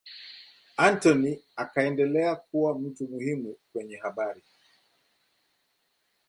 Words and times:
Anthony 0.77 1.41
akaendelea 1.55 2.35
kuwa 2.35 2.79
mtu 2.79 3.07
muhimu 3.07 3.55
kwenye 3.73 3.97
habari. 3.97 4.41